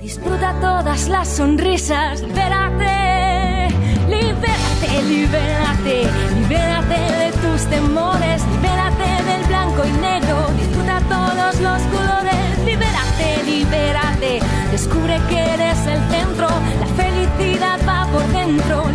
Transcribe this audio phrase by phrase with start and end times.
[0.00, 3.68] Disfruta todas las sonrisas, libérate,
[4.08, 12.58] libérate, libérate, libérate de tus temores, libérate del blanco y negro, disfruta todos los colores,
[12.64, 14.40] libérate, libérate,
[14.70, 18.87] descubre que eres el centro, la felicidad va por dentro,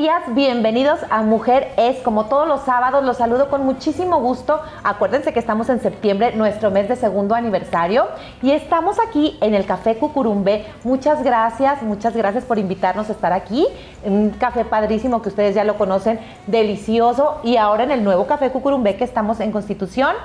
[0.00, 1.98] días, bienvenidos a Mujer Es.
[1.98, 4.58] Como todos los sábados, los saludo con muchísimo gusto.
[4.82, 8.06] Acuérdense que estamos en septiembre, nuestro mes de segundo aniversario,
[8.40, 10.64] y estamos aquí en el Café Cucurumbe.
[10.84, 13.66] Muchas gracias, muchas gracias por invitarnos a estar aquí.
[14.02, 17.38] Un café padrísimo que ustedes ya lo conocen, delicioso.
[17.42, 20.16] Y ahora en el nuevo Café Cucurumbe que estamos en Constitución,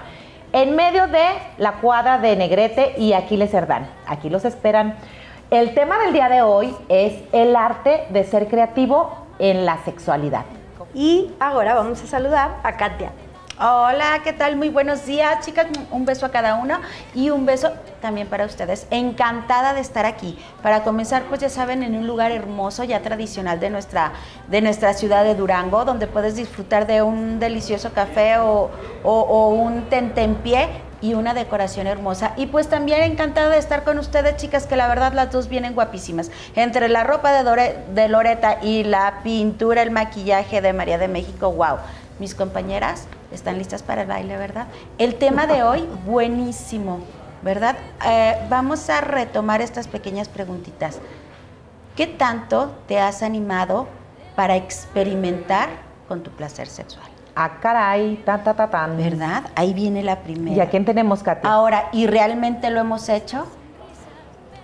[0.54, 1.26] en medio de
[1.58, 3.90] la cuadra de Negrete y Aquiles Cerdán.
[4.08, 4.96] Aquí los esperan.
[5.52, 10.46] El tema del día de hoy es el arte de ser creativo en la sexualidad.
[10.94, 13.12] Y ahora vamos a saludar a Katia.
[13.58, 14.58] Hola, ¿qué tal?
[14.58, 15.68] Muy buenos días, chicas.
[15.90, 16.78] Un beso a cada uno
[17.14, 18.86] y un beso también para ustedes.
[18.92, 20.38] Encantada de estar aquí.
[20.62, 24.12] Para comenzar, pues ya saben, en un lugar hermoso, ya tradicional de nuestra,
[24.50, 28.70] de nuestra ciudad de Durango, donde puedes disfrutar de un delicioso café o,
[29.04, 30.68] o- o un tentempié
[31.06, 32.34] y una decoración hermosa.
[32.36, 35.76] Y pues también encantada de estar con ustedes, chicas, que la verdad las dos vienen
[35.76, 36.32] guapísimas.
[36.56, 41.08] Entre la ropa de, Dore- de Loreta y la pintura, el maquillaje de María de
[41.08, 41.78] México, wow.
[42.18, 44.66] Mis compañeras están listas para el baile, ¿verdad?
[44.98, 47.00] El tema de hoy, buenísimo,
[47.44, 47.76] ¿verdad?
[48.08, 51.00] Eh, vamos a retomar estas pequeñas preguntitas.
[51.96, 53.88] ¿Qué tanto te has animado
[54.36, 55.70] para experimentar
[56.08, 57.06] con tu placer sexual?
[57.36, 58.98] Ah, caray, ta, ta, ta, tan.
[58.98, 59.44] ¿Verdad?
[59.56, 60.56] Ahí viene la primera.
[60.56, 61.46] ¿Y a quién tenemos, Katy?
[61.46, 63.46] Ahora, ¿y realmente lo hemos hecho?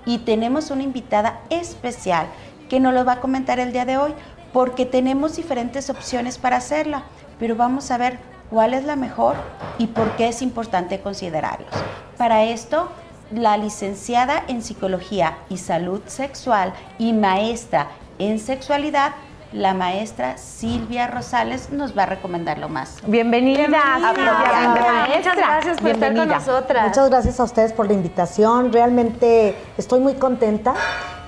[0.05, 2.27] Y tenemos una invitada especial
[2.69, 4.13] que nos lo va a comentar el día de hoy,
[4.53, 7.03] porque tenemos diferentes opciones para hacerla,
[7.37, 9.35] pero vamos a ver cuál es la mejor
[9.77, 11.69] y por qué es importante considerarlos.
[12.17, 12.89] Para esto,
[13.31, 17.87] la licenciada en Psicología y Salud Sexual y maestra
[18.19, 19.11] en Sexualidad,
[19.51, 22.97] la maestra Silvia Rosales, nos va a recomendar lo más.
[23.05, 25.07] Bienvenida, Bienvenida.
[25.15, 26.87] Muchas gracias por estar con nosotras.
[26.87, 28.71] Muchas gracias a ustedes por la invitación.
[28.71, 30.73] Realmente estoy muy contenta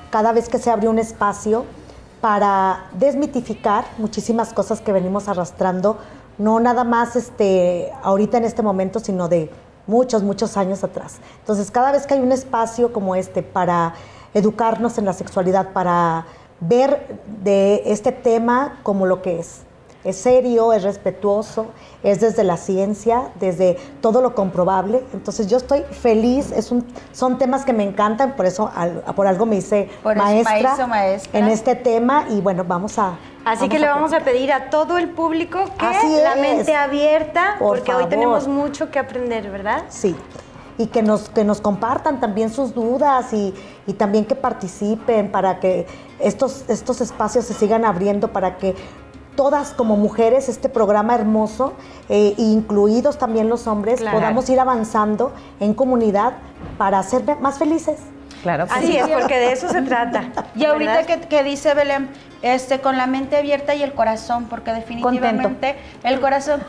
[0.10, 1.66] cada vez que se abre un espacio
[2.22, 5.98] para desmitificar muchísimas cosas que venimos arrastrando,
[6.38, 9.52] no nada más este, ahorita en este momento, sino de
[9.88, 11.18] muchos, muchos años atrás.
[11.40, 13.96] Entonces, cada vez que hay un espacio como este para
[14.34, 16.26] educarnos en la sexualidad, para
[16.68, 19.62] ver de este tema como lo que es,
[20.04, 21.68] es serio, es respetuoso,
[22.04, 25.02] es desde la ciencia, desde todo lo comprobable.
[25.14, 29.28] Entonces yo estoy feliz, es un, son temas que me encantan, por eso al- por
[29.28, 31.40] algo me hice maestra, maestra.
[31.40, 33.18] en este tema y bueno, vamos a...
[33.46, 37.56] Así que le vamos a pedir a todo el público que Así la mente abierta,
[37.60, 39.84] Por porque hoy tenemos mucho que aprender, ¿verdad?
[39.90, 40.16] Sí.
[40.78, 43.54] Y que nos, que nos compartan también sus dudas y,
[43.86, 45.86] y también que participen para que
[46.24, 48.76] estos, estos espacios se sigan abriendo, para que
[49.36, 51.74] todas como mujeres, este programa hermoso,
[52.10, 54.18] eh, incluidos también los hombres, Claro.
[54.20, 56.34] podamos ir avanzando en comunidad
[56.78, 57.98] para ser más felices.
[58.44, 58.98] Claro que Así sí.
[58.98, 60.30] es, porque de eso se trata.
[60.56, 62.10] Y ahorita que dice Belén,
[62.42, 66.62] este, con la mente abierta y el corazón, porque definitivamente el corazón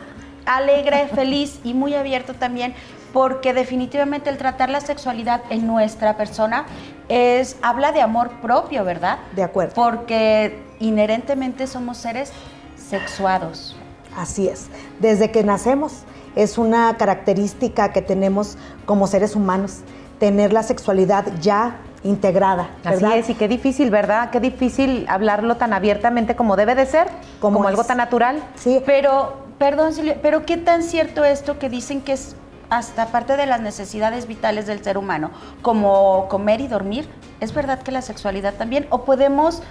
[0.45, 2.73] alegre, feliz y muy abierto también,
[3.15, 6.65] porque definitivamente el tratar la sexualidad en nuestra persona
[7.07, 9.19] es habla de amor propio, ¿verdad?
[9.33, 9.73] De acuerdo.
[9.73, 12.33] Porque inherentemente somos seres
[12.75, 13.77] sexuados.
[14.17, 14.67] Así es.
[14.99, 16.03] Desde que nacemos
[16.35, 19.79] es una característica que tenemos como seres humanos,
[20.19, 22.69] tener la sexualidad ya integrada.
[22.83, 23.17] Así ¿verdad?
[23.17, 24.29] es, y qué difícil, ¿verdad?
[24.29, 27.07] Qué difícil hablarlo tan abiertamente como debe de ser,
[27.39, 28.43] como, Como algo tan natural.
[28.55, 32.35] Sí, Pero, perdón, Silvia, pero qué tan cierto esto que dicen que es
[32.69, 35.31] hasta parte de las necesidades vitales del ser humano,
[35.61, 37.07] como comer y dormir,
[37.39, 38.87] ¿es verdad que la sexualidad también?
[38.89, 39.61] ¿O podemos,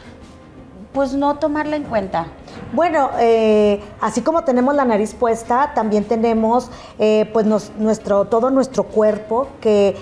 [0.92, 2.26] pues, no tomarla en cuenta?
[2.72, 8.84] Bueno, eh, así como tenemos la nariz puesta, también tenemos eh, pues nuestro, todo nuestro
[8.84, 9.96] cuerpo que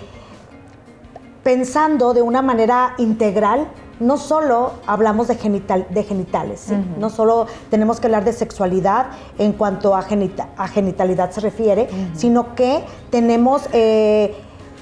[1.42, 3.68] pensando de una manera integral,
[4.02, 6.74] no solo hablamos de, genital, de genitales, ¿sí?
[6.98, 9.06] no solo tenemos que hablar de sexualidad
[9.38, 14.34] en cuanto a, genita- a genitalidad se refiere, sino que tenemos eh,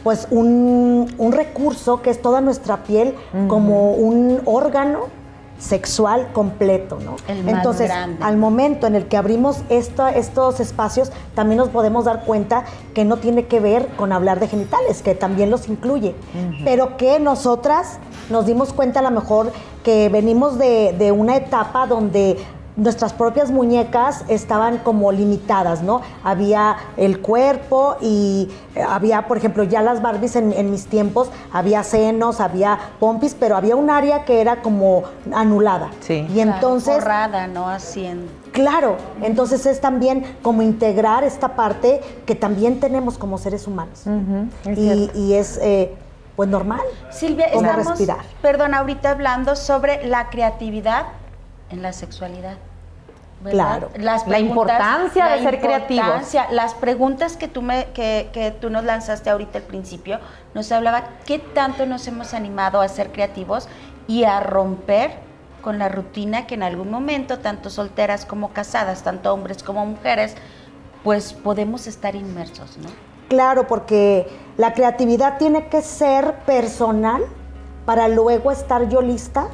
[0.03, 3.15] pues un, un recurso que es toda nuestra piel
[3.49, 5.01] como un órgano
[5.61, 7.17] sexual completo, ¿no?
[7.29, 8.25] El más Entonces, grande.
[8.25, 12.65] al momento en el que abrimos esta- estos espacios, también nos podemos dar cuenta
[12.95, 16.15] que no tiene que ver con hablar de genitales, que también los incluye,
[16.65, 17.99] pero que nosotras
[18.31, 19.53] nos dimos cuenta a lo mejor
[19.85, 22.37] que venimos de, de una etapa donde
[22.81, 26.01] nuestras propias muñecas estaban como limitadas, ¿no?
[26.25, 31.31] Había el cuerpo y eh, había, por ejemplo, ya las Barbies en, en mis tiempos,
[31.53, 35.91] había senos, había pompis, pero había un área que era como anulada.
[36.01, 36.27] Sí.
[36.35, 36.95] Y entonces...
[36.95, 37.69] Borrada, ¿no?
[37.69, 38.33] Haciendo.
[38.53, 44.05] Claro, entonces es también como integrar esta parte que también tenemos como seres humanos.
[44.65, 45.95] es y, y es eh,
[46.35, 46.81] pues normal.
[47.11, 48.25] Silvia, estamos, respirar.
[48.41, 51.07] perdón, ahorita hablando sobre la creatividad
[51.71, 52.57] en la sexualidad.
[53.41, 53.79] ¿Verdad?
[53.79, 53.91] Claro.
[53.97, 56.35] Las La importancia de ser creativos.
[56.51, 60.19] Las preguntas que tú, me, que, que tú nos lanzaste ahorita al principio,
[60.55, 63.69] nos hablaba qué tanto nos hemos animado a ser creativos
[64.07, 65.13] y a romper
[65.61, 70.35] con la rutina que en algún momento, tanto solteras como casadas, tanto hombres como mujeres,
[71.05, 72.89] pues podemos estar inmersos, ¿no?
[73.29, 74.27] Claro, porque
[74.57, 77.23] la creatividad tiene que ser personal
[77.87, 79.49] para luego estar yo lista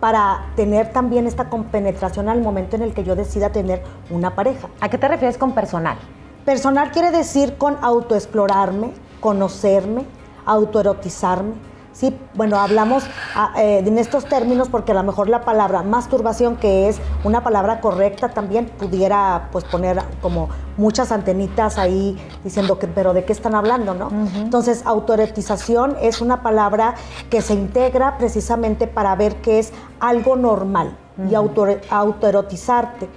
[0.00, 4.68] para tener también esta compenetración al momento en el que yo decida tener una pareja.
[4.80, 5.98] ¿A qué te refieres con personal?
[6.44, 10.06] Personal quiere decir con autoexplorarme, conocerme,
[10.46, 11.52] autoerotizarme.
[11.92, 13.04] Sí, bueno, hablamos
[13.34, 17.42] ah, eh, en estos términos porque a lo mejor la palabra masturbación, que es una
[17.42, 23.32] palabra correcta, también pudiera pues poner como muchas antenitas ahí diciendo que, pero ¿de qué
[23.32, 24.08] están hablando, no?
[24.36, 26.94] Entonces, autoerotización es una palabra
[27.28, 30.96] que se integra precisamente para ver que es algo normal
[31.28, 33.08] y auto, autoerotizarte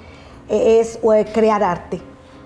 [0.50, 2.02] eh, es eh, crear arte,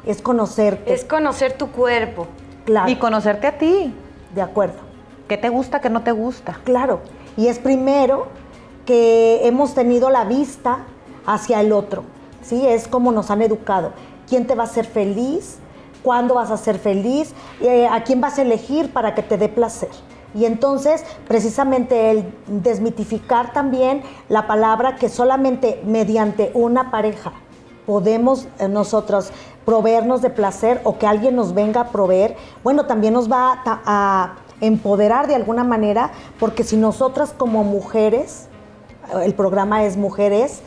[0.06, 0.94] es conocerte.
[0.94, 2.28] Es conocer tu cuerpo.
[2.66, 3.94] claro, Y conocerte a ti.
[4.36, 4.87] de acuerdo.
[5.28, 6.60] ¿Qué te gusta, qué no te gusta?
[6.64, 7.02] Claro,
[7.36, 8.28] y es primero
[8.86, 10.86] que hemos tenido la vista
[11.26, 12.04] hacia el otro,
[12.42, 12.66] ¿sí?
[12.66, 13.92] Es como nos han educado.
[14.30, 15.58] ¿Quién te va a hacer feliz?
[16.02, 17.34] ¿Cuándo vas a ser feliz?
[17.60, 19.90] Eh, ¿A quién vas a elegir para que te dé placer?
[20.34, 27.34] Y entonces, precisamente el desmitificar también la palabra que solamente mediante una pareja
[27.86, 29.32] podemos eh, nosotros
[29.66, 34.36] proveernos de placer o que alguien nos venga a proveer, bueno, también nos va a,
[34.62, 38.48] empoderar de alguna manera, porque si nosotras como mujeres,
[39.24, 40.62] el programa es mujeres,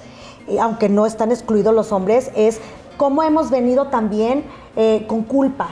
[0.60, 2.60] aunque no están excluidos los hombres, es
[2.96, 4.44] cómo hemos venido también
[4.76, 5.68] eh, con culpa,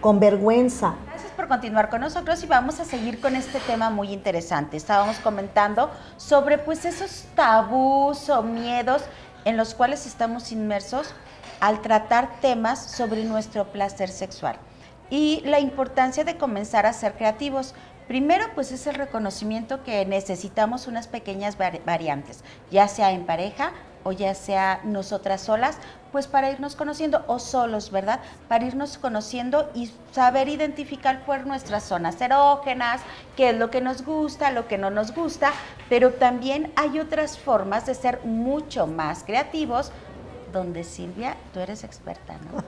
[0.00, 4.12] con vergüenza, Gracias por continuar con nosotros y vamos a seguir con este tema muy
[4.12, 4.76] interesante.
[4.76, 9.02] Estábamos comentando sobre pues esos tabús o miedos
[9.44, 11.14] en los cuales estamos inmersos
[11.60, 14.56] al tratar temas sobre nuestro placer sexual
[15.10, 17.74] y la importancia de comenzar a ser creativos.
[18.08, 23.72] Primero, pues es el reconocimiento que necesitamos unas pequeñas vari- variantes, ya sea en pareja
[24.04, 25.78] o ya sea nosotras solas,
[26.10, 28.18] pues para irnos conociendo o solos, ¿verdad?
[28.48, 33.00] Para irnos conociendo y saber identificar por nuestras zonas erógenas,
[33.36, 35.52] qué es lo que nos gusta, lo que no nos gusta,
[35.88, 39.92] pero también hay otras formas de ser mucho más creativos,
[40.52, 42.62] donde Silvia, tú eres experta, ¿no?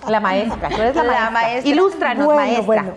[0.10, 1.30] La maestra, tú eres la, La maestra.
[1.30, 1.70] maestra.
[1.72, 2.64] Ilústranos, bueno, maestra.
[2.66, 2.92] Bueno,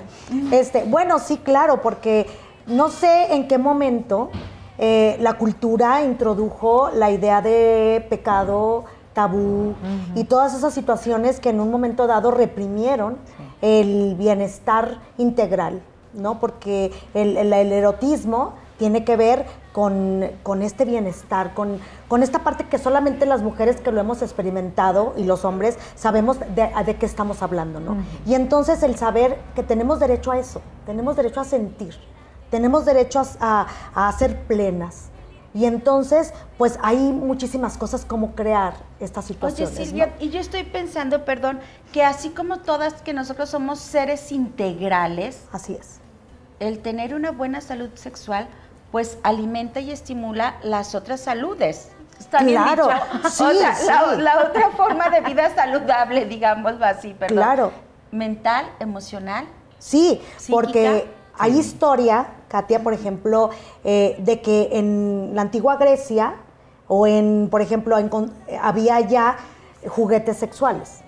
[0.52, 2.28] este, bueno, sí, claro, porque
[2.66, 4.32] no sé en qué momento
[4.78, 9.76] eh, la cultura introdujo la idea de pecado, tabú
[10.16, 13.18] y todas esas situaciones que en un momento dado reprimieron
[13.62, 15.82] el bienestar integral,
[16.14, 16.40] ¿no?
[16.40, 22.40] Porque el, el- el erotismo tiene que ver con, con este bienestar, con, con esta
[22.40, 26.96] parte que solamente las mujeres que lo hemos experimentado y los hombres sabemos de, de
[26.98, 27.96] qué estamos hablando, ¿no?
[28.26, 31.96] Y entonces el saber que tenemos derecho a eso, tenemos derecho a sentir,
[32.50, 35.08] tenemos derecho a, a- a ser plenas.
[35.54, 39.76] Y entonces, pues hay muchísimas cosas como crear estas Oye, situaciones.
[39.76, 40.14] Silvia, ¿no?
[40.26, 41.60] y yo estoy pensando, perdón,
[41.92, 46.00] que así como todas que nosotros somos seres integrales, Así es.
[46.62, 48.48] el tener una buena salud sexual,
[48.92, 51.90] pues alimenta y estimula las otras saludes.
[52.20, 53.30] Está bien Claro, dicho.
[53.30, 53.76] sí, o sea, la,
[54.16, 54.22] sí.
[54.22, 57.38] la otra forma de vida saludable, digámoslo así, perdón.
[57.38, 57.72] Claro.
[58.12, 59.46] Mental, emocional.
[59.80, 60.52] Sí, Psíquica.
[60.56, 63.50] porque hay historia, Katia, por ejemplo,
[63.84, 66.36] eh, de que en la antigua Grecia
[66.88, 69.38] o en, por ejemplo, en con- había ya
[69.88, 71.02] juguetes sexuales.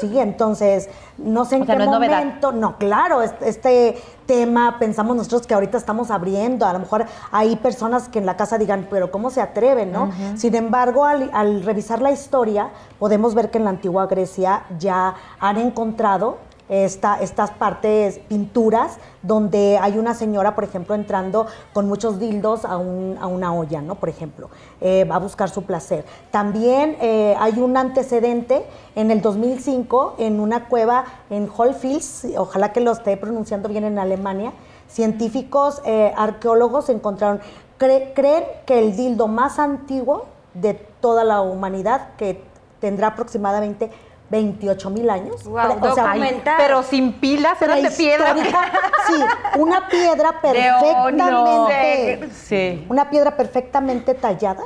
[0.00, 1.64] Sí, entonces, no sé en ¿Mm?
[1.64, 2.52] O sea, qué no momento.
[2.52, 6.66] No, claro, este, este tema pensamos nosotros que ahorita estamos abriendo.
[6.66, 10.10] A lo mejor hay personas que en la casa digan, pero ¿cómo se atreven, no?
[10.36, 15.14] Sin embargo, al, al revisar la historia, podemos ver que en la antigua Grecia ya
[15.38, 16.38] han encontrado
[16.70, 22.76] esta- estas partes, pinturas, donde hay una señora, por ejemplo, entrando con muchos dildos a,
[22.78, 23.96] un- a una olla, ¿no?
[23.96, 24.48] Por ejemplo,
[24.80, 26.04] eh, va a buscar su placer.
[26.30, 32.80] También eh, hay un antecedente en el 2005 en una cueva en Hollfields, ojalá que
[32.80, 34.52] lo esté pronunciando bien en Alemania,
[34.88, 37.40] científicos, eh, arqueólogos encontraron,
[37.78, 42.42] cre- creen que el dildo más antiguo de toda la humanidad, que
[42.80, 43.90] tendrá aproximadamente
[44.30, 45.44] 28 mil años.
[45.46, 45.54] O
[45.94, 46.54] sea, documental.
[46.58, 48.34] Pero sin pilas, eran de piedra.
[49.08, 49.14] Sí,
[49.58, 52.30] una piedra perfectamente.
[52.32, 52.86] Sí.
[52.88, 54.62] Una piedra perfectamente tallada,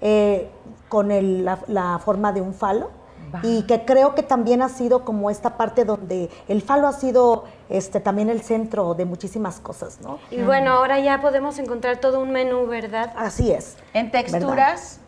[0.00, 0.48] eh,
[0.88, 2.90] con el- la, la forma de un falo.
[3.42, 7.44] Y que creo que también ha sido como esta parte donde el falo ha sido
[7.70, 10.18] este, también el centro de muchísimas cosas, ¿no?
[10.30, 13.10] Y bueno, ahora ya podemos encontrar todo un menú, ¿verdad?
[13.16, 13.78] Así es.
[13.94, 15.00] En texturas,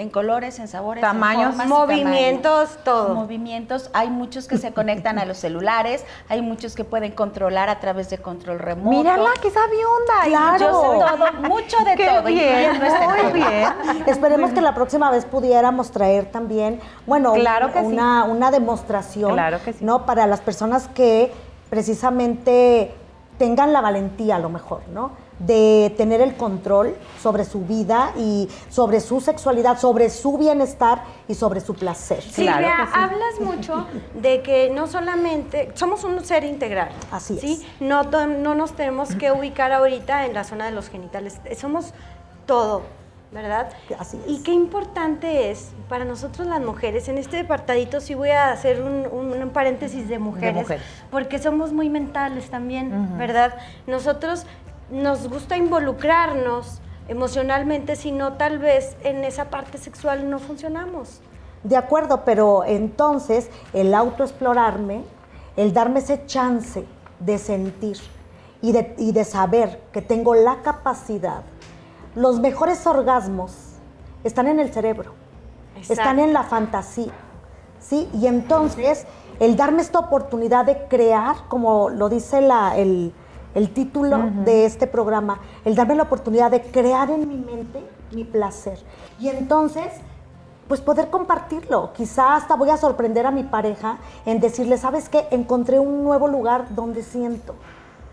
[0.00, 1.42] en colores, en sabores, Tamaños.
[1.54, 2.84] en formas Movimientos, tamaños.
[2.84, 3.14] todo.
[3.14, 3.90] Movimientos.
[3.92, 8.08] Hay muchos que se conectan a los celulares, hay muchos que pueden controlar a través
[8.10, 8.96] de control remoto.
[8.96, 10.24] Mírala, que sabionda.
[10.24, 10.58] Claro.
[10.58, 12.22] Yo sé todo, mucho de Qué todo.
[12.24, 13.68] bien, este muy bien.
[14.06, 17.86] Esperemos que la próxima vez pudiéramos traer también, bueno, Claro que sí.
[17.86, 19.84] una, una demostración, Claro que sí.
[19.84, 20.06] ¿no?
[20.06, 21.32] Para las personas que
[21.68, 22.94] precisamente
[23.38, 25.10] tengan la valentía, a lo mejor, ¿no?
[25.40, 31.34] De tener el control sobre su vida y sobre su sexualidad, sobre su bienestar y
[31.34, 32.18] sobre su placer.
[32.34, 32.92] Claro Silvia, sí.
[32.94, 33.86] hablas mucho
[34.20, 36.90] de que no solamente somos un ser integral.
[37.10, 37.40] Así es.
[37.40, 37.66] ¿sí?
[37.80, 41.40] No, to- no nos tenemos que ubicar ahorita en la zona de los genitales.
[41.58, 41.94] Somos
[42.44, 42.82] todo,
[43.32, 43.70] ¿verdad?
[43.98, 44.30] Así es.
[44.30, 47.08] Y qué importante es para nosotros las mujeres.
[47.08, 50.84] En este apartadito sí voy a hacer un, un- un paréntesis de mujeres, mujeres.
[51.10, 53.54] porque somos muy mentales también, ¿verdad?
[53.86, 54.44] Nosotros
[54.90, 61.20] nos gusta involucrarnos emocionalmente, sino tal vez en esa parte sexual no funcionamos.
[61.64, 65.04] De acuerdo, pero entonces el autoexplorarme,
[65.56, 66.86] el darme ese chance
[67.18, 67.98] de sentir
[68.62, 71.42] y de, y de saber que tengo la capacidad,
[72.14, 73.52] los mejores orgasmos
[74.24, 75.12] están en el cerebro,
[75.88, 77.12] están en la fantasía,
[77.78, 78.08] ¿sí?
[78.14, 79.06] Y entonces
[79.38, 83.12] el darme esta oportunidad de crear, como lo dice la- el,
[83.54, 87.80] el título de este programa, el darme la oportunidad de crear en mi mente
[88.12, 88.78] mi placer.
[89.18, 89.86] Y entonces
[90.68, 91.92] pues poder compartirlo.
[91.94, 95.26] Quizá hasta voy a sorprender a mi pareja en decirle, ¿sabes qué?
[95.32, 97.56] Encontré un nuevo lugar donde siento.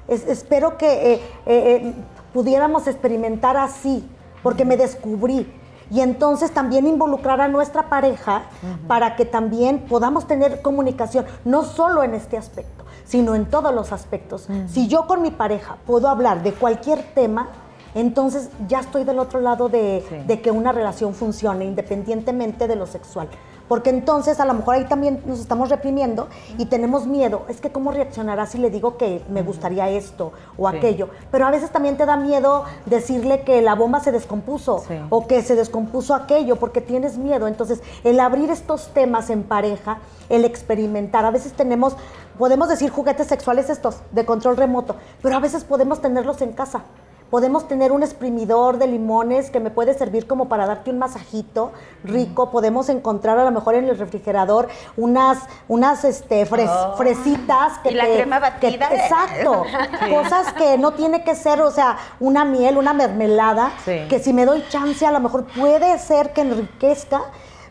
[0.08, 1.94] Es- espero que eh, eh, eh,
[2.34, 4.10] pudiéramos experimentar así,
[4.42, 5.54] porque me descubrí.
[5.90, 8.44] Y entonces también involucrar a nuestra pareja
[8.88, 13.92] para que también podamos tener comunicación, no solo en este aspecto, sino en todos los
[13.92, 14.48] aspectos.
[14.68, 17.48] Si yo con mi pareja puedo hablar de cualquier tema,
[17.96, 20.16] entonces ya estoy del otro lado de, Sí.
[20.28, 23.28] de que una relación funcione independientemente de lo sexual.
[23.68, 27.44] Porque entonces a lo mejor ahí también nos estamos reprimiendo y tenemos miedo.
[27.50, 30.78] Es que cómo reaccionará si le digo que me gustaría esto o Sí.
[30.78, 31.10] aquello.
[31.32, 34.96] Pero a veces también te da miedo decirle que la bomba se descompuso Sí.
[35.10, 37.48] o que se descompuso aquello porque tienes miedo.
[37.48, 41.96] Entonces el abrir estos temas en pareja, el experimentar, a veces tenemos,
[42.38, 46.84] podemos decir juguetes sexuales estos de control remoto, pero a veces podemos tenerlos en casa.
[47.30, 51.72] Podemos tener un exprimidor de limones que me puede servir como para darte un masajito
[52.04, 52.52] rico.
[52.52, 56.96] Podemos encontrar a lo mejor en el refrigerador unas, unas este, fres- Oh.
[56.96, 57.80] fresitas.
[57.80, 58.88] Que Y la crema que- batida.
[58.94, 59.64] exacto.
[60.10, 63.72] Cosas que no tiene que ser, o sea, una miel, una mermelada.
[63.84, 64.06] Sí.
[64.10, 67.22] Que si me doy chance, a lo mejor puede ser que enriquezca.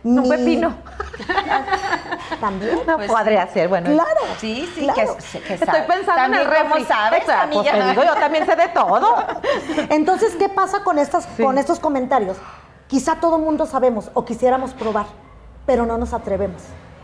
[0.07, 0.75] Un pepino.
[2.41, 2.79] También.
[2.87, 3.91] No Pues podría ser, bueno.
[3.91, 4.21] Claro.
[4.39, 5.17] Sí, sí, claro.
[5.33, 6.85] que, que Estoy pensando en el También, ¿cómo refri.
[6.85, 7.73] sabes, O sea, pues amiga?
[7.85, 9.17] te digo, yo también sé de todo.
[9.91, 11.43] Entonces, ¿qué pasa con, estas, Sí.
[11.43, 12.37] con estos comentarios?
[12.89, 15.07] Quizá todo el mundo sabemos o quisiéramos probar,
[15.67, 16.63] pero no nos atrevemos.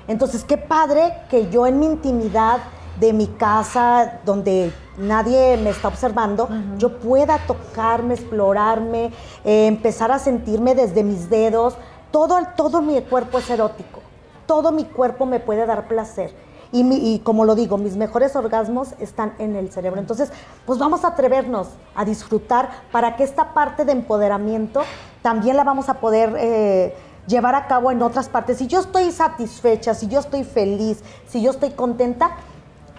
[0.08, 2.58] Entonces, qué padre que yo en mi intimidad
[3.00, 9.06] de mi casa, donde nadie me está observando, yo pueda tocarme, explorarme,
[9.44, 11.76] eh, empezar a sentirme desde mis dedos.
[12.12, 14.00] Todo, todo mi cuerpo es erótico.
[14.46, 16.32] Todo mi cuerpo me puede dar placer.
[16.70, 20.00] Y, mi- y como lo digo, mis mejores orgasmos están en el cerebro.
[20.00, 20.30] Entonces,
[20.66, 24.82] pues vamos a atrevernos a disfrutar para que esta parte de empoderamiento
[25.22, 26.94] también la vamos a poder eh,
[27.26, 28.58] llevar a cabo en otras partes.
[28.58, 32.32] Si yo estoy satisfecha, si yo estoy feliz, si yo estoy contenta,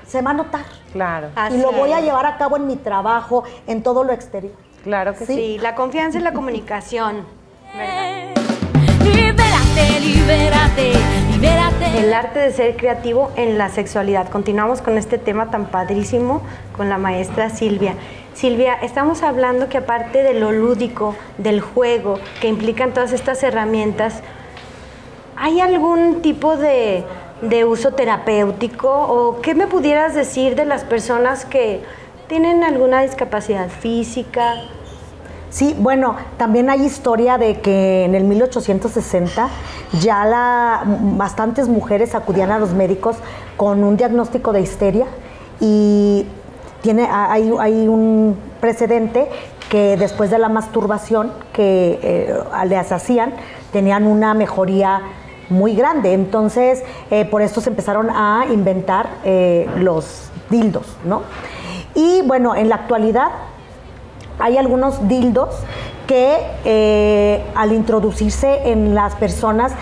[0.07, 0.65] se va a notar.
[0.91, 4.13] Claro, Así y lo voy a llevar a cabo en mi trabajo, en todo lo
[4.13, 4.53] exterior.
[4.83, 5.33] claro que sí.
[5.35, 7.25] Sí, la confianza y la comunicación.
[7.75, 8.12] ¿verdad?
[9.75, 10.93] Libérate,
[11.31, 11.99] libérate.
[11.99, 14.29] El arte de ser creativo en la sexualidad.
[14.29, 16.43] Continuamos con este tema tan padrísimo
[16.77, 17.95] con la maestra Silvia.
[18.35, 24.21] Silvia, estamos hablando que aparte de lo lúdico, del juego, que implican todas estas herramientas,
[25.35, 27.03] ¿hay algún tipo de,
[27.41, 31.81] de uso terapéutico o qué me pudieras decir de las personas que
[32.27, 34.53] tienen alguna discapacidad física?
[35.53, 39.49] Sí, bueno, también hay historia de que en el 1860
[40.01, 43.17] ya la, bastantes mujeres acudían a los médicos
[43.55, 45.05] con un diagnóstico de histeria
[45.59, 46.25] y
[46.81, 49.27] tiene, hay, un precedente
[49.69, 52.33] que después de la masturbación que eh,
[52.65, 53.33] les hacían,
[53.71, 55.03] tenían una mejoría
[55.49, 56.13] muy grande.
[56.13, 56.81] Entonces,
[57.11, 61.21] eh, por esto se empezaron a inventar eh, los dildos, ¿no?
[61.93, 63.29] Y bueno, en la actualidad
[64.39, 65.49] hay algunos dildos
[66.07, 69.73] que al introducirse en las personas,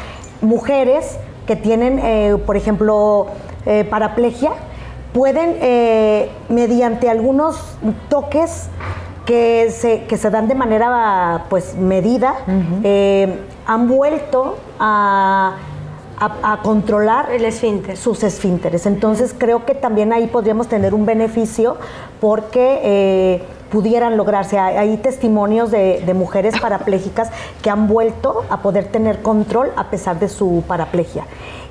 [0.41, 1.17] mujeres
[1.47, 3.27] que tienen, por ejemplo,
[3.89, 4.51] paraplegia,
[5.13, 5.57] pueden,
[6.49, 7.57] mediante algunos
[8.07, 8.69] toques,
[9.25, 12.35] que se, que se dan de manera pues medida,
[12.83, 15.57] eh, han vuelto a,
[16.19, 17.97] a, controlar el esfínter.
[17.97, 18.85] sus esfínteres.
[18.85, 21.77] Entonces creo que también ahí podríamos tener un beneficio
[22.19, 24.59] porque eh, pudieran lograrse.
[24.59, 27.29] Hay, testimonios de, mujeres parapléjicas
[27.61, 31.25] que han vuelto a poder tener control a pesar de su paraplegia.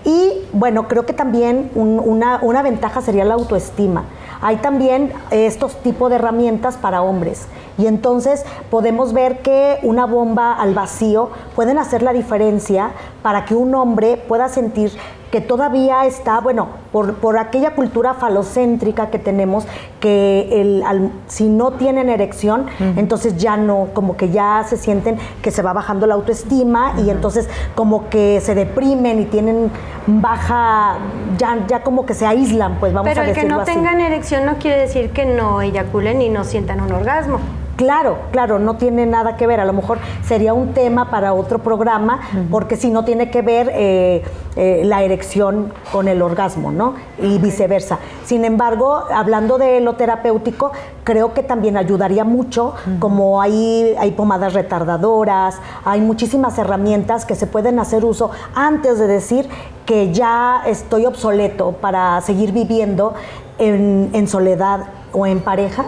[0.05, 4.05] Y bueno, creo que también una, una ventaja sería la autoestima
[4.43, 7.47] hay también estos tipos de herramientas para hombres.
[7.77, 12.93] Y entonces podemos ver que una bomba al vacío pueden hacer la diferencia
[13.23, 14.93] para que un hombre pueda sentir
[15.31, 19.65] que todavía está, bueno, por, aquella cultura falocéntrica que tenemos,
[20.01, 20.83] que el,
[21.29, 25.73] si no tienen erección, entonces ya no, como que ya se sienten que se va
[25.73, 29.71] bajando la autoestima y entonces como que se deprimen y tienen
[30.07, 30.99] baja,
[31.39, 34.01] ya, ya como que se aíslan, pues vamos a decirlo Pero el que no tengan
[34.01, 37.39] erección no quiere decir que no eyaculen y no sientan un orgasmo.
[37.81, 39.59] Claro, claro, no tiene nada que ver.
[39.59, 42.21] A lo mejor sería un tema para otro programa,
[42.51, 44.23] porque si no tiene que ver eh,
[44.55, 46.97] eh, la erección con el orgasmo, ¿no?
[47.23, 47.99] Y viceversa.
[48.27, 50.73] Sin embargo, hablando de lo terapéutico,
[51.05, 57.47] creo que también ayudaría mucho, como hay, hay pomadas retardadoras, hay muchísimas herramientas que se
[57.47, 59.49] pueden hacer uso antes de decir
[59.87, 63.15] que ya estoy obsoleto para seguir viviendo
[63.57, 64.81] en, en soledad
[65.15, 65.87] o en pareja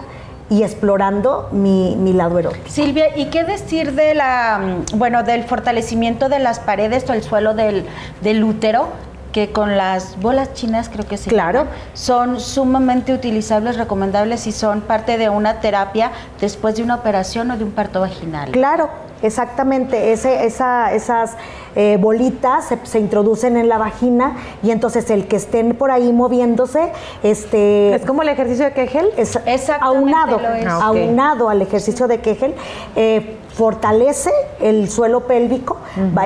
[0.49, 2.69] y explorando mi, mi, lado erótico.
[2.69, 7.23] Silvia, ¿y qué decir de la, mm, bueno, del fortalecimiento de las paredes o el
[7.23, 7.85] suelo del,
[8.21, 8.89] del útero?
[9.33, 11.29] Que con las bolas chinas creo que sí.
[11.29, 11.65] Claro.
[11.93, 17.57] son sumamente utilizables, recomendables y son parte de una terapia después de una operación o
[17.57, 18.51] de un parto vaginal.
[18.51, 18.89] Claro,
[19.23, 20.13] exactamente.
[20.13, 21.35] Ese, esa, esas
[21.75, 26.91] eh, bolitas se, introducen en la vagina y entonces el que estén por ahí moviéndose,
[27.23, 27.95] este...
[27.95, 29.09] Es como el ejercicio de Kegel.
[29.17, 32.53] Es aunado, ah, aunado al ejercicio de Kegel.
[32.95, 35.77] Eh, fortalece el suelo pélvico,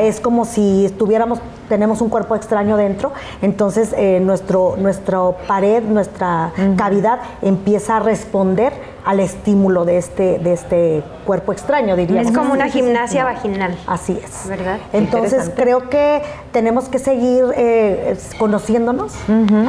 [0.01, 3.11] es como si estuviéramos, tenemos un cuerpo extraño dentro,
[3.41, 8.73] entonces eh, nuestro, nuestra pared, nuestra cavidad empieza a responder
[9.07, 12.29] al estímulo de este, de este cuerpo extraño, diríamos.
[12.29, 13.77] Es como una gimnasia vaginal.
[13.87, 14.49] Así es.
[14.49, 14.79] ¿Verdad?
[14.91, 19.13] Entonces creo que tenemos que seguir eh, conociéndonos.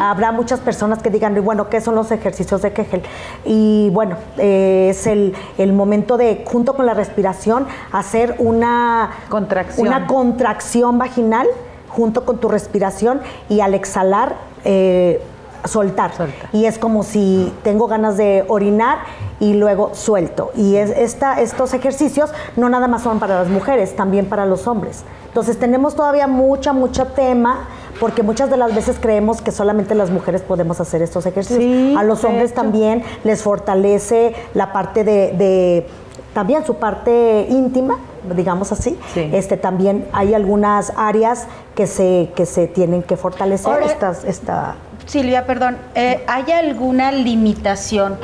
[0.01, 3.03] Habrá muchas personas que digan, bueno, ¿qué son los ejercicios de Kegel?
[3.45, 9.87] Y bueno, eh, es el, el, momento de, junto con la respiración, hacer una contracción,
[9.87, 11.47] una contracción vaginal
[11.89, 15.23] junto con tu respiración y al exhalar, eh,
[15.69, 16.11] soltar.
[16.53, 18.99] Y es como si tengo ganas de orinar
[19.41, 20.51] y luego suelto.
[20.57, 24.67] Y es esta, estos ejercicios no nada más son para las mujeres, también para los
[24.67, 25.05] hombres.
[25.29, 27.69] Entonces tenemos todavía mucha, mucho tema
[28.01, 31.97] porque muchas de las veces creemos que solamente las mujeres podemos hacer estos ejercicios.
[31.97, 35.87] a los hombres también les fortalece la parte de,
[36.35, 37.99] también su parte íntima,
[38.37, 38.99] digamos así.
[39.15, 44.77] Este también hay algunas áreas que se que se tienen que fortalecer estas esta
[45.09, 48.19] Silvia, perdón, eh, ¿hay alguna limitación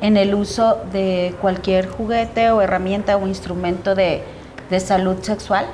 [0.00, 4.24] en el uso de cualquier juguete o herramienta o instrumento de,
[4.80, 5.66] salud sexual?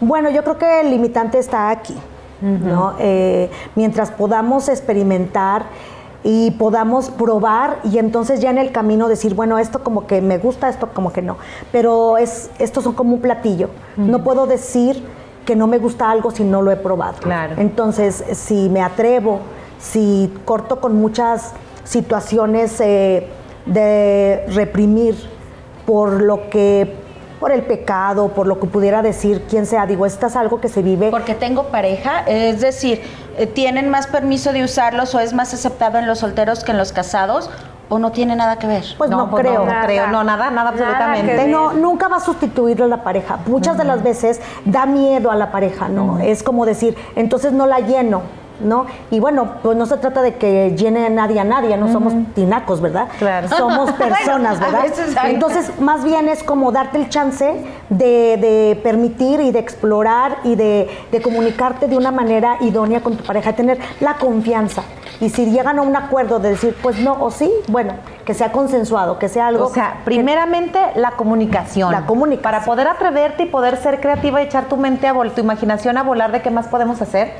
[0.00, 1.94] Bueno, yo creo que el limitante está aquí,
[2.40, 2.94] ¿no?
[2.98, 5.66] Eh, mientras podamos experimentar
[6.22, 10.38] y podamos probar y entonces ya en el camino decir, bueno, esto como que me
[10.38, 11.36] gusta, esto como que no.
[11.70, 13.68] Pero es, estos son como un platillo.
[13.98, 15.04] No puedo decir
[15.44, 17.18] que no me gusta algo si no lo he probado.
[17.20, 17.56] Claro.
[17.58, 19.40] Entonces, si me atrevo
[19.78, 21.52] si corto con muchas
[21.84, 23.28] situaciones eh,
[23.66, 25.14] de reprimir
[25.86, 27.04] por lo que
[27.44, 29.86] por el pecado, por lo que pudiera decir quien sea.
[29.86, 31.10] Digo, esto es algo que se vive.
[31.10, 33.02] Porque tengo pareja, es decir,
[33.36, 36.78] eh, ¿tienen más permiso de usarlos o es más aceptado en los solteros que en
[36.78, 37.50] los casados?
[37.90, 38.82] ¿O no tiene nada que ver?
[38.96, 39.66] Pues no, pues creo.
[39.66, 41.46] No, creo, no, nada, nada absolutamente.
[41.46, 43.38] no, nunca va a sustituir a la pareja.
[43.44, 46.18] Muchas de las veces da miedo a la pareja, ¿no?
[46.20, 48.22] Es como decir, entonces no la lleno
[48.60, 48.86] ¿no?
[49.10, 52.80] Y bueno, pues no se trata de que llene nadie a nadie, no somos tinacos,
[52.80, 53.08] ¿verdad?
[53.18, 53.48] Claro.
[53.48, 55.26] Somos personas, Bueno, a ¿verdad?
[55.26, 60.54] Entonces, más bien es como darte el chance de, de permitir y de explorar y
[60.54, 64.82] de, de comunicarte de una manera idónea con tu pareja, tener la confianza.
[65.20, 67.92] Y si llegan a un acuerdo de decir, pues no o sí, bueno,
[68.24, 69.66] que sea consensuado, que sea algo.
[69.66, 71.92] O sea, que- primeramente la comunicación.
[71.92, 72.42] La comunicación.
[72.42, 75.96] Para poder atreverte y poder ser creativa y echar tu mente a volar, tu imaginación
[75.98, 77.32] a volar de qué más podemos hacer.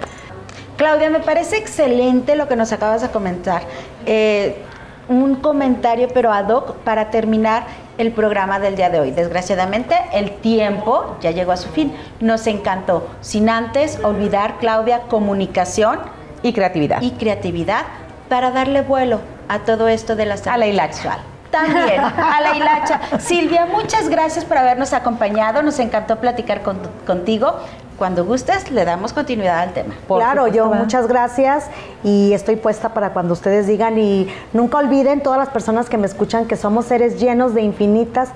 [0.77, 3.63] Claudia, me parece excelente lo que nos acabas de comentar.
[4.07, 4.63] Eh,
[5.09, 7.65] un comentario, pero ad hoc, para terminar
[7.99, 9.11] el programa del día de hoy.
[9.11, 11.95] Desgraciadamente, el tiempo ya llegó a su fin.
[12.21, 13.07] Nos encantó.
[13.21, 16.01] Sin antes olvidar, Claudia, comunicación
[16.43, 17.03] Y creatividad.
[17.03, 17.83] y creatividad
[18.29, 20.93] para darle vuelo a todo esto de la salud la hilacha.
[20.95, 21.19] sexual.
[21.51, 23.01] También, a la hilacha.
[23.21, 25.63] Silvia, muchas gracias por habernos acompañado.
[25.63, 27.61] Nos encantó platicar con- contigo.
[27.99, 29.95] Cuando gustes, le damos continuidad al tema.
[30.09, 30.83] Por claro, supuesto, yo ¿verdad?
[30.83, 31.67] muchas gracias
[32.03, 36.07] y estoy puesta para cuando ustedes digan y nunca olviden todas las personas que me
[36.07, 38.31] escuchan que somos seres llenos de infinitas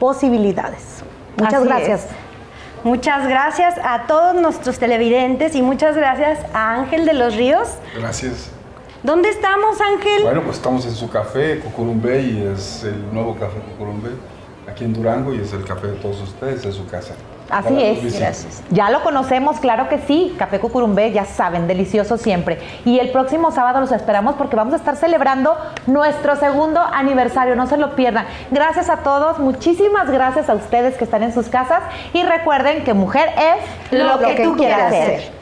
[0.00, 1.02] posibilidades.
[1.36, 2.04] Muchas Así gracias.
[2.04, 2.10] es.
[2.84, 7.68] Muchas gracias a todos nuestros televidentes y muchas gracias a Ángel de los Ríos.
[7.96, 8.50] Gracias.
[9.02, 10.22] ¿Dónde estamos, Ángel?
[10.22, 14.10] Bueno, pues estamos en su café, Cucurumbé, y es el nuevo café Cucurumbé,
[14.66, 17.14] aquí en Durango, y es el café de todos ustedes, es su casa.
[17.50, 18.02] Así es.
[18.02, 18.62] visitantes.
[18.70, 20.34] Ya lo conocemos, claro que sí.
[20.38, 22.58] Café Cucurumbé, ya saben, delicioso siempre.
[22.84, 27.56] Y el próximo sábado los esperamos porque vamos a estar celebrando nuestro segundo aniversario.
[27.56, 28.26] No se lo pierdan.
[28.50, 31.82] Gracias a todos, muchísimas gracias a ustedes que están en sus casas.
[32.12, 35.32] Y recuerden que mujer es lo, que, tú quieras ser.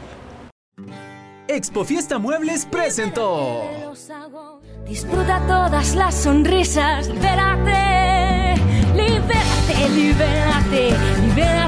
[1.49, 3.69] Expo Fiesta Muebles presentó.
[4.87, 8.61] Disfruta todas las sonrisas, libérate,
[8.95, 11.62] libérate, libérate, libérate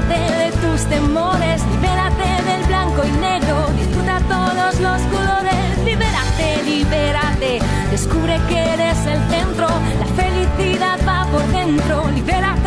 [0.75, 7.59] tus temores, libérate del blanco y negro, disfruta todos los colores, libérate, libérate,
[7.91, 12.64] descubre que eres el centro, la felicidad va por dentro, libérate.